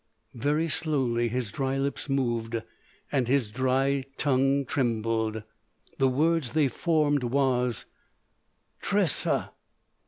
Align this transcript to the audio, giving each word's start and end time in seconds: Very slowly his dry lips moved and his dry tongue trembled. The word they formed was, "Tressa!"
Very 0.33 0.67
slowly 0.67 1.27
his 1.29 1.51
dry 1.51 1.77
lips 1.77 2.09
moved 2.09 2.63
and 3.11 3.27
his 3.27 3.51
dry 3.51 4.03
tongue 4.17 4.65
trembled. 4.65 5.43
The 5.99 6.09
word 6.09 6.41
they 6.45 6.69
formed 6.69 7.23
was, 7.25 7.85
"Tressa!" 8.81 9.51